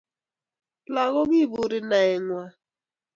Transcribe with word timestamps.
Lakok 0.93 1.27
kiburi 1.31 1.79
nae 1.89 2.13
ng'wai 2.25 2.51